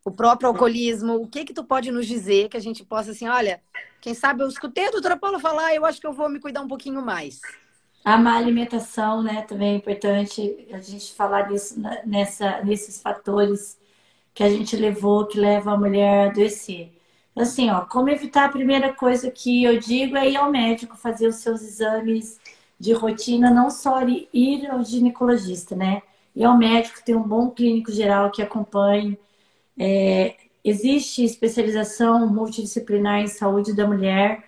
o 0.05 0.11
próprio 0.11 0.49
alcoolismo. 0.49 1.15
O 1.15 1.27
que 1.27 1.45
que 1.45 1.55
tu 1.55 1.65
pode 1.65 1.91
nos 1.91 2.07
dizer 2.07 2.49
que 2.49 2.57
a 2.57 2.61
gente 2.61 2.85
possa, 2.85 3.11
assim, 3.11 3.29
olha, 3.29 3.63
quem 4.01 4.15
sabe 4.15 4.43
eu 4.43 4.49
escutei 4.49 4.89
a 4.89 4.91
doutora 4.91 5.17
Paula 5.17 5.39
falar, 5.39 5.75
eu 5.75 5.85
acho 5.85 6.01
que 6.01 6.07
eu 6.07 6.13
vou 6.13 6.29
me 6.29 6.41
cuidar 6.41 6.63
um 6.63 6.69
pouquinho 6.69 7.03
mais. 7.03 7.41
A 8.05 8.17
má 8.17 8.37
alimentação, 8.37 9.23
né, 9.23 9.43
também 9.43 9.75
é 9.75 9.77
importante 9.77 10.67
a 10.73 10.81
gente 10.81 11.13
falar 11.13 11.43
disso, 11.43 11.81
nessa, 12.07 12.63
nesses 12.63 13.01
fatores 13.01 13.79
que 14.33 14.43
a 14.43 14.49
gente 14.49 14.75
levou, 14.75 15.27
que 15.27 15.39
leva 15.39 15.73
a 15.73 15.77
mulher 15.77 16.27
a 16.27 16.31
adoecer. 16.31 17.00
Assim, 17.41 17.71
ó, 17.71 17.83
como 17.87 18.11
evitar 18.11 18.47
a 18.47 18.53
primeira 18.53 18.93
coisa 18.93 19.31
que 19.31 19.65
eu 19.65 19.79
digo 19.79 20.17
é 20.17 20.29
ir 20.31 20.37
ao 20.37 20.51
médico, 20.51 20.97
fazer 20.97 21.27
os 21.29 21.37
seus 21.37 21.63
exames 21.63 22.39
de 22.79 22.93
rotina, 22.93 23.51
não 23.51 23.71
só 23.71 24.01
ir 24.33 24.67
ao 24.71 24.83
ginecologista, 24.85 25.75
né? 25.77 26.03
E 26.35 26.45
ao 26.45 26.57
médico, 26.57 27.03
ter 27.05 27.17
um 27.17 27.23
bom 27.23 27.51
clínico 27.51 27.91
geral 27.93 28.31
que 28.31 28.43
acompanhe. 28.43 29.19
É, 29.79 30.37
existe 30.65 31.25
especialização 31.25 32.29
multidisciplinar 32.29 33.21
em 33.21 33.27
saúde 33.29 33.75
da 33.75 33.87
mulher. 33.87 34.45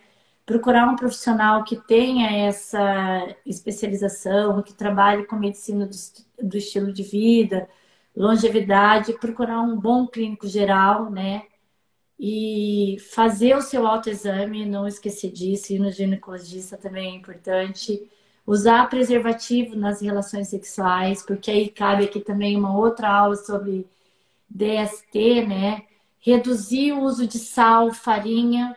Procurar 0.47 0.89
um 0.89 0.97
profissional 0.97 1.65
que 1.65 1.77
tenha 1.77 2.47
essa 2.49 3.35
especialização, 3.47 4.63
que 4.63 4.75
trabalhe 4.75 5.25
com 5.27 5.37
medicina 5.37 5.87
do, 5.87 5.97
do 6.49 6.57
estilo 6.59 6.93
de 6.93 7.03
vida, 7.05 7.69
longevidade, 8.17 9.15
procurar 9.15 9.61
um 9.63 9.79
bom 9.79 10.07
clínico 10.07 10.47
geral, 10.49 11.11
né? 11.11 11.45
E 12.25 12.99
fazer 13.01 13.57
o 13.57 13.61
seu 13.61 13.85
autoexame, 13.85 14.65
não 14.65 14.87
esquecer 14.87 15.33
disso, 15.33 15.73
ir 15.73 15.81
no 15.81 15.91
ginecologista 15.91 16.77
também 16.77 17.13
é 17.13 17.17
importante 17.17 18.09
usar 18.47 18.89
preservativo 18.89 19.75
nas 19.75 20.01
relações 20.01 20.47
sexuais, 20.47 21.25
porque 21.25 21.51
aí 21.51 21.69
cabe 21.69 22.05
aqui 22.05 22.21
também 22.21 22.57
uma 22.57 22.79
outra 22.79 23.09
aula 23.09 23.35
sobre 23.35 23.89
DST, 24.49 25.47
né? 25.47 25.83
Reduzir 26.21 26.93
o 26.93 27.01
uso 27.01 27.27
de 27.27 27.39
sal, 27.39 27.93
farinha 27.93 28.77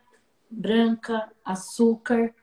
branca, 0.49 1.29
açúcar, 1.43 2.33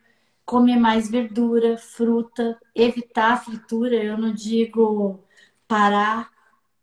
comer 0.44 0.76
mais 0.76 1.10
verdura, 1.10 1.76
fruta, 1.78 2.56
evitar 2.74 3.32
a 3.32 3.36
fritura. 3.38 3.96
Eu 3.96 4.16
não 4.16 4.32
digo 4.32 5.18
parar 5.66 6.30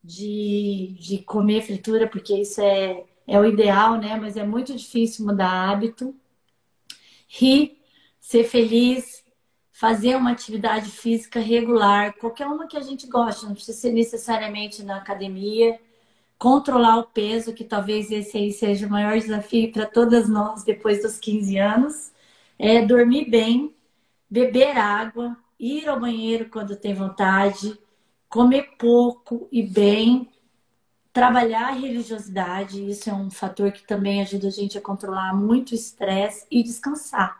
de, 0.03 0.95
de 0.99 1.19
comer 1.19 1.61
fritura, 1.61 2.07
porque 2.07 2.33
isso 2.35 2.61
é, 2.61 3.05
é 3.29 3.39
o 3.39 3.45
ideal, 3.45 3.97
né? 3.97 4.17
Mas 4.19 4.35
é 4.35 4.43
muito 4.43 4.75
difícil 4.75 5.25
mudar 5.25 5.69
hábito. 5.69 6.15
Rir, 7.27 7.77
ser 8.19 8.43
feliz, 8.43 9.23
fazer 9.71 10.15
uma 10.15 10.31
atividade 10.31 10.89
física 10.89 11.39
regular, 11.39 12.13
qualquer 12.17 12.47
uma 12.47 12.67
que 12.67 12.75
a 12.75 12.81
gente 12.81 13.07
goste, 13.07 13.45
não 13.45 13.53
precisa 13.53 13.77
ser 13.77 13.93
necessariamente 13.93 14.83
na 14.83 14.97
academia, 14.97 15.79
controlar 16.37 16.97
o 16.97 17.03
peso, 17.03 17.53
que 17.53 17.63
talvez 17.63 18.11
esse 18.11 18.35
aí 18.37 18.51
seja 18.51 18.87
o 18.87 18.89
maior 18.89 19.17
desafio 19.17 19.71
para 19.71 19.85
todas 19.85 20.27
nós 20.27 20.63
depois 20.63 21.03
dos 21.03 21.17
15 21.19 21.57
anos, 21.57 22.11
é 22.57 22.83
dormir 22.83 23.29
bem, 23.29 23.73
beber 24.29 24.75
água, 24.75 25.37
ir 25.59 25.87
ao 25.87 25.99
banheiro 25.99 26.49
quando 26.49 26.75
tem 26.75 26.93
vontade, 26.93 27.77
comer 28.27 28.75
pouco 28.77 29.47
e 29.51 29.63
bem, 29.63 30.27
trabalhar 31.19 31.67
a 31.67 31.71
religiosidade, 31.71 32.89
isso 32.89 33.09
é 33.09 33.13
um 33.13 33.29
fator 33.29 33.73
que 33.73 33.85
também 33.85 34.21
ajuda 34.21 34.47
a 34.47 34.51
gente 34.51 34.77
a 34.77 34.81
controlar 34.81 35.35
muito 35.35 35.71
o 35.71 35.75
estresse 35.75 36.45
e 36.49 36.63
descansar. 36.63 37.37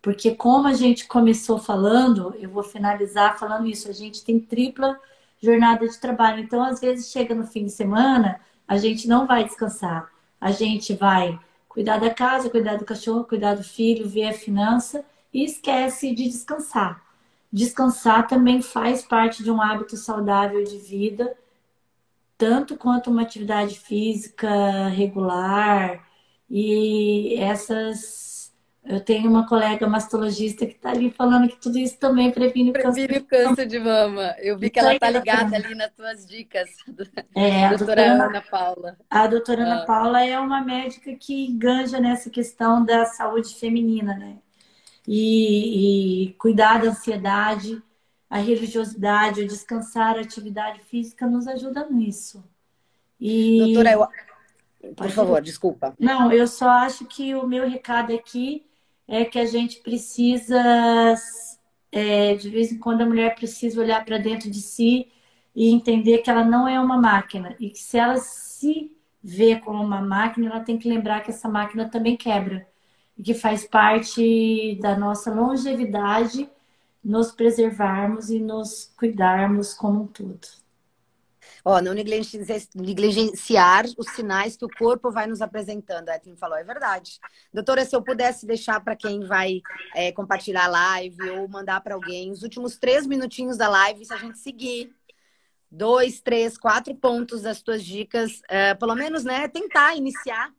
Porque 0.00 0.34
como 0.34 0.66
a 0.66 0.72
gente 0.72 1.06
começou 1.06 1.58
falando, 1.58 2.34
eu 2.38 2.48
vou 2.48 2.62
finalizar 2.62 3.38
falando 3.38 3.68
isso, 3.68 3.90
a 3.90 3.92
gente 3.92 4.24
tem 4.24 4.40
tripla 4.40 4.98
jornada 5.42 5.86
de 5.86 5.98
trabalho. 5.98 6.40
Então, 6.40 6.64
às 6.64 6.80
vezes, 6.80 7.10
chega 7.10 7.34
no 7.34 7.46
fim 7.46 7.66
de 7.66 7.72
semana, 7.72 8.40
a 8.66 8.78
gente 8.78 9.06
não 9.06 9.26
vai 9.26 9.44
descansar. 9.44 10.10
A 10.40 10.50
gente 10.50 10.94
vai 10.94 11.38
cuidar 11.68 11.98
da 11.98 12.08
casa, 12.08 12.48
cuidar 12.48 12.76
do 12.76 12.84
cachorro, 12.86 13.24
cuidar 13.24 13.56
do 13.56 13.62
filho, 13.62 14.08
ver 14.08 14.28
a 14.28 14.32
finança 14.32 15.04
e 15.34 15.44
esquece 15.44 16.14
de 16.14 16.24
descansar. 16.30 17.02
Descansar 17.52 18.26
também 18.26 18.62
faz 18.62 19.02
parte 19.02 19.44
de 19.44 19.50
um 19.50 19.60
hábito 19.60 19.98
saudável 19.98 20.64
de 20.64 20.78
vida, 20.78 21.36
tanto 22.42 22.76
quanto 22.76 23.08
uma 23.08 23.22
atividade 23.22 23.78
física 23.78 24.88
regular 24.88 26.04
e 26.50 27.36
essas 27.38 28.52
eu 28.84 28.98
tenho 28.98 29.30
uma 29.30 29.46
colega 29.46 29.86
mastologista 29.86 30.66
que 30.66 30.72
está 30.72 30.90
ali 30.90 31.08
falando 31.12 31.48
que 31.48 31.60
tudo 31.60 31.78
isso 31.78 31.96
também 32.00 32.32
previne 32.32 32.70
o 32.70 32.72
câncer. 32.72 33.06
Previne 33.06 33.18
o 33.20 33.24
câncer 33.24 33.66
de 33.66 33.78
mama. 33.78 34.34
Eu 34.40 34.58
vi 34.58 34.70
que 34.70 34.80
ela 34.80 34.92
está 34.92 35.08
ligada 35.08 35.54
ali 35.54 35.72
nas 35.76 35.92
tuas 35.92 36.26
dicas. 36.26 36.68
É, 37.34 37.66
a 37.66 37.68
doutora, 37.68 38.04
doutora 38.08 38.26
Ana 38.26 38.42
Paula. 38.42 38.98
A 39.08 39.26
doutora 39.28 39.62
Ana 39.62 39.82
ah. 39.82 39.86
Paula 39.86 40.24
é 40.24 40.38
uma 40.38 40.60
médica 40.60 41.14
que 41.14 41.46
enganja 41.46 42.00
nessa 42.00 42.28
questão 42.28 42.84
da 42.84 43.04
saúde 43.04 43.54
feminina, 43.54 44.14
né? 44.14 44.38
E, 45.06 46.26
e 46.26 46.32
cuidar 46.34 46.82
da 46.82 46.88
ansiedade, 46.88 47.80
a 48.32 48.38
religiosidade, 48.38 49.42
o 49.42 49.46
descansar, 49.46 50.16
a 50.16 50.22
atividade 50.22 50.80
física 50.80 51.26
nos 51.26 51.46
ajuda 51.46 51.86
nisso. 51.90 52.42
E... 53.20 53.58
Doutora, 53.58 53.92
eu... 53.92 54.94
Por 54.96 55.10
favor, 55.10 55.42
desculpa. 55.42 55.94
Não, 56.00 56.32
eu 56.32 56.46
só 56.46 56.70
acho 56.70 57.04
que 57.04 57.34
o 57.34 57.46
meu 57.46 57.68
recado 57.68 58.10
aqui 58.10 58.64
é 59.06 59.22
que 59.26 59.38
a 59.38 59.44
gente 59.44 59.80
precisa, 59.80 61.14
é, 61.92 62.34
de 62.34 62.48
vez 62.48 62.72
em 62.72 62.78
quando, 62.78 63.02
a 63.02 63.06
mulher 63.06 63.34
precisa 63.34 63.78
olhar 63.78 64.02
para 64.02 64.16
dentro 64.16 64.50
de 64.50 64.62
si 64.62 65.12
e 65.54 65.70
entender 65.70 66.18
que 66.22 66.30
ela 66.30 66.42
não 66.42 66.66
é 66.66 66.80
uma 66.80 66.96
máquina 66.96 67.54
e 67.60 67.68
que 67.68 67.80
se 67.80 67.98
ela 67.98 68.16
se 68.16 68.96
vê 69.22 69.56
como 69.56 69.84
uma 69.84 70.00
máquina, 70.00 70.46
ela 70.46 70.60
tem 70.60 70.78
que 70.78 70.88
lembrar 70.88 71.20
que 71.20 71.30
essa 71.30 71.50
máquina 71.50 71.86
também 71.86 72.16
quebra 72.16 72.66
e 73.16 73.22
que 73.22 73.34
faz 73.34 73.66
parte 73.66 74.78
da 74.80 74.96
nossa 74.96 75.30
longevidade 75.30 76.48
nos 77.04 77.32
preservarmos 77.32 78.30
e 78.30 78.38
nos 78.38 78.92
cuidarmos 78.96 79.74
como 79.74 80.02
um 80.02 80.06
todo. 80.06 80.62
Ó, 81.64 81.80
não 81.80 81.94
negligenciar 81.94 83.84
os 83.96 84.08
sinais 84.10 84.56
que 84.56 84.64
o 84.64 84.70
corpo 84.70 85.12
vai 85.12 85.26
nos 85.26 85.40
apresentando. 85.40 86.08
A 86.08 86.16
Etlin 86.16 86.36
falou, 86.36 86.56
é 86.56 86.64
verdade. 86.64 87.20
Doutora, 87.52 87.84
se 87.84 87.94
eu 87.94 88.02
pudesse 88.02 88.46
deixar 88.46 88.80
para 88.80 88.96
quem 88.96 89.24
vai 89.24 89.60
é, 89.94 90.10
compartilhar 90.10 90.64
a 90.64 90.68
live 90.68 91.30
ou 91.30 91.48
mandar 91.48 91.80
para 91.80 91.94
alguém 91.94 92.32
os 92.32 92.42
últimos 92.42 92.76
três 92.78 93.06
minutinhos 93.06 93.56
da 93.56 93.68
live, 93.68 94.04
se 94.04 94.12
a 94.12 94.16
gente 94.16 94.38
seguir 94.38 94.92
dois, 95.70 96.20
três, 96.20 96.58
quatro 96.58 96.94
pontos 96.94 97.42
das 97.42 97.62
tuas 97.62 97.84
dicas, 97.84 98.42
é, 98.48 98.74
pelo 98.74 98.94
menos, 98.94 99.24
né, 99.24 99.46
tentar 99.48 99.94
iniciar 99.96 100.52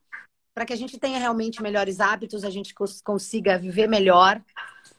para 0.53 0.65
que 0.65 0.73
a 0.73 0.77
gente 0.77 0.97
tenha 0.97 1.19
realmente 1.19 1.61
melhores 1.61 1.99
hábitos, 1.99 2.43
a 2.43 2.49
gente 2.49 2.73
consiga 3.03 3.57
viver 3.57 3.87
melhor. 3.87 4.41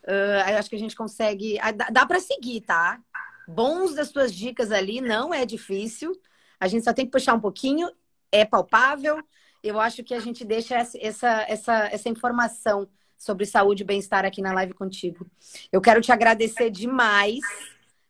Uh, 0.05 0.59
acho 0.59 0.69
que 0.69 0.77
a 0.77 0.79
gente 0.79 0.95
consegue. 0.95 1.59
Dá, 1.75 1.89
dá 1.91 2.07
para 2.07 2.21
seguir, 2.21 2.61
tá? 2.61 3.01
bons 3.47 3.95
das 3.95 4.11
tuas 4.11 4.35
dicas 4.35 4.73
ali, 4.73 5.01
não 5.01 5.33
é 5.33 5.45
difícil. 5.45 6.13
A 6.59 6.67
gente 6.67 6.85
só 6.85 6.93
tem 6.93 7.05
que 7.05 7.13
puxar 7.13 7.35
um 7.35 7.41
pouquinho, 7.41 7.91
é 8.33 8.45
palpável. 8.45 9.23
Eu 9.63 9.81
acho 9.81 10.03
que 10.03 10.15
a 10.15 10.21
gente 10.21 10.45
deixa 10.45 10.77
essa, 10.77 11.45
essa, 11.49 11.89
essa 11.91 12.09
informação 12.09 12.89
sobre 13.17 13.47
saúde 13.47 13.83
e 13.83 13.87
bem-estar 13.87 14.25
aqui 14.25 14.43
na 14.43 14.53
live 14.53 14.75
contigo. 14.75 15.27
Eu 15.73 15.81
quero 15.81 16.01
te 16.01 16.13
agradecer 16.13 16.71
demais 16.71 17.41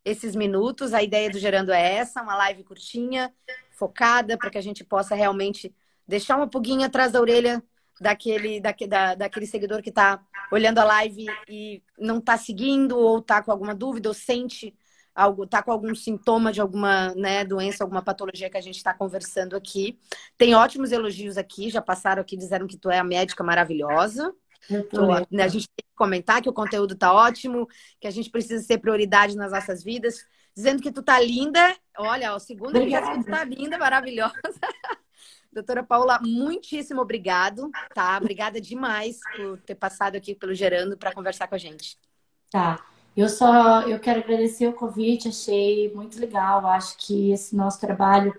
esses 0.04 0.34
minutos. 0.34 0.92
A 0.92 1.02
ideia 1.02 1.30
do 1.30 1.38
Gerando 1.38 1.72
é 1.72 1.94
essa, 1.94 2.22
uma 2.22 2.36
live 2.36 2.64
curtinha, 2.64 3.32
focada, 3.70 4.36
para 4.36 4.50
que 4.50 4.58
a 4.58 4.62
gente 4.62 4.84
possa 4.84 5.14
realmente 5.14 5.74
deixar 6.06 6.36
uma 6.36 6.48
pulguinha 6.48 6.86
atrás 6.86 7.12
da 7.12 7.20
orelha 7.20 7.62
daquele, 8.00 8.60
daquele, 8.60 8.90
da, 8.90 9.14
daquele 9.14 9.46
seguidor 9.46 9.80
que 9.80 9.90
está 9.90 10.20
olhando 10.50 10.78
a 10.78 10.84
live 10.84 11.26
e 11.48 11.82
não 11.98 12.18
está 12.18 12.36
seguindo, 12.36 12.96
ou 12.96 13.18
está 13.18 13.42
com 13.42 13.50
alguma 13.50 13.74
dúvida, 13.74 14.08
ou 14.08 14.14
sente 14.14 14.74
algo, 15.14 15.46
tá 15.46 15.62
com 15.62 15.70
algum 15.70 15.94
sintoma 15.94 16.52
de 16.52 16.60
alguma 16.60 17.14
né, 17.14 17.44
doença, 17.44 17.84
alguma 17.84 18.02
patologia 18.02 18.50
que 18.50 18.56
a 18.56 18.60
gente 18.60 18.76
está 18.76 18.92
conversando 18.92 19.54
aqui. 19.54 19.98
Tem 20.36 20.54
ótimos 20.54 20.90
elogios 20.90 21.38
aqui, 21.38 21.70
já 21.70 21.80
passaram 21.80 22.20
aqui, 22.20 22.36
disseram 22.36 22.66
que 22.66 22.76
tu 22.76 22.90
é 22.90 22.98
a 22.98 23.04
médica 23.04 23.44
maravilhosa. 23.44 24.34
Né, 25.30 25.44
a 25.44 25.48
gente 25.48 25.68
tem 25.68 25.84
que 25.84 25.94
comentar 25.94 26.42
que 26.42 26.48
o 26.48 26.52
conteúdo 26.52 26.96
tá 26.96 27.12
ótimo, 27.12 27.68
que 28.00 28.08
a 28.08 28.10
gente 28.10 28.30
precisa 28.30 28.64
ser 28.64 28.78
prioridade 28.78 29.36
nas 29.36 29.52
nossas 29.52 29.84
vidas. 29.84 30.26
Dizendo 30.56 30.82
que 30.82 30.92
tu 30.92 31.02
tá 31.02 31.20
linda. 31.20 31.76
Olha, 31.98 32.34
o 32.34 32.38
segundo 32.38 32.72
que 32.80 33.00
tu 33.00 33.24
tá 33.24 33.44
linda, 33.44 33.76
maravilhosa. 33.76 34.34
Doutora 35.54 35.84
Paula, 35.84 36.18
muitíssimo 36.20 37.00
obrigado, 37.00 37.70
tá? 37.94 38.18
Obrigada 38.18 38.60
demais 38.60 39.20
por 39.36 39.60
ter 39.60 39.76
passado 39.76 40.16
aqui 40.16 40.34
pelo 40.34 40.52
Gerando 40.52 40.98
para 40.98 41.12
conversar 41.12 41.46
com 41.46 41.54
a 41.54 41.58
gente. 41.58 41.96
Tá. 42.50 42.84
Eu 43.16 43.28
só 43.28 43.82
eu 43.82 44.00
quero 44.00 44.18
agradecer 44.18 44.66
o 44.66 44.72
convite, 44.72 45.28
achei 45.28 45.92
muito 45.94 46.18
legal. 46.18 46.66
Acho 46.66 46.96
que 46.98 47.30
esse 47.30 47.54
nosso 47.54 47.80
trabalho 47.80 48.34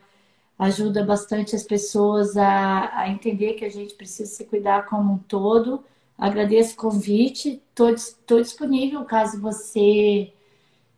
ajuda 0.60 1.06
bastante 1.06 1.56
as 1.56 1.64
pessoas 1.64 2.36
a, 2.36 3.00
a 3.00 3.10
entender 3.10 3.54
que 3.54 3.64
a 3.64 3.70
gente 3.70 3.94
precisa 3.94 4.30
se 4.30 4.44
cuidar 4.44 4.86
como 4.86 5.14
um 5.14 5.18
todo. 5.18 5.86
Agradeço 6.18 6.74
o 6.74 6.78
convite, 6.78 7.62
estou 7.70 8.42
disponível 8.42 9.06
caso 9.06 9.40
você 9.40 10.34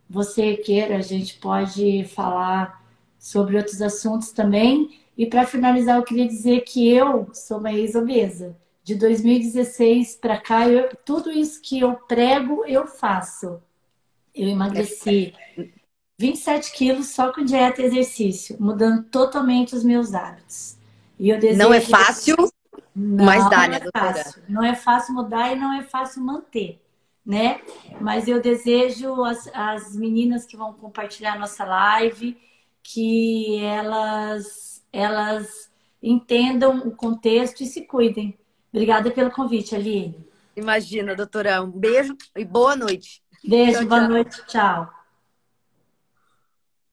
você 0.10 0.56
queira, 0.56 0.98
a 0.98 1.02
gente 1.02 1.38
pode 1.38 2.06
falar 2.06 2.82
sobre 3.20 3.58
outros 3.58 3.82
assuntos 3.82 4.32
também. 4.32 5.00
E 5.18 5.26
para 5.26 5.46
finalizar, 5.46 5.98
eu 5.98 6.04
queria 6.04 6.28
dizer 6.28 6.62
que 6.62 6.88
eu 6.88 7.30
sou 7.34 7.58
uma 7.58 7.74
ex-obesa. 7.74 8.56
De 8.84 8.96
2016 8.96 10.16
para 10.16 10.38
cá, 10.38 10.70
eu, 10.70 10.96
tudo 11.04 11.32
isso 11.32 11.62
que 11.62 11.80
eu 11.80 11.96
prego, 11.96 12.64
eu 12.66 12.86
faço. 12.86 13.62
Eu 14.34 14.48
emagreci 14.48 15.34
27 16.20 16.72
quilos 16.72 17.08
só 17.08 17.34
com 17.34 17.44
dieta 17.44 17.82
e 17.82 17.86
exercício, 17.86 18.56
mudando 18.60 19.04
totalmente 19.06 19.76
os 19.76 19.84
meus 19.84 20.14
hábitos. 20.14 20.78
E 21.20 21.30
eu 21.30 21.40
desejo... 21.40 21.60
Não 21.60 21.74
é 21.74 21.82
fácil, 21.82 22.36
não, 22.96 23.26
mas 23.26 23.50
dá, 23.50 23.68
né, 23.68 23.80
doutora? 23.80 24.14
Fácil. 24.14 24.44
Não 24.48 24.64
é 24.64 24.76
fácil 24.76 25.14
mudar 25.14 25.54
e 25.54 25.60
não 25.60 25.74
é 25.74 25.84
fácil 25.84 26.22
manter, 26.24 26.82
né? 27.26 27.62
Mas 28.00 28.28
eu 28.28 28.42
desejo 28.42 29.24
as, 29.24 29.48
as 29.54 29.96
meninas 29.96 30.46
que 30.46 30.56
vão 30.56 30.74
compartilhar 30.74 31.38
nossa 31.38 31.66
live 31.66 32.38
que 32.82 33.60
elas, 33.64 34.67
elas 34.98 35.70
entendam 36.02 36.80
o 36.80 36.92
contexto 36.92 37.62
e 37.62 37.68
se 37.68 37.82
cuidem. 37.86 38.36
Obrigada 38.74 39.12
pelo 39.12 39.30
convite, 39.30 39.76
Aline. 39.76 40.28
Imagina, 40.56 41.16
doutora. 41.16 41.62
Um 41.62 41.70
beijo 41.70 42.18
e 42.36 42.44
boa 42.44 42.76
noite. 42.76 43.22
Beijo, 43.44 43.80
tchau, 43.80 43.88
boa 43.88 44.00
tchau. 44.02 44.10
noite, 44.10 44.46
tchau. 44.48 44.97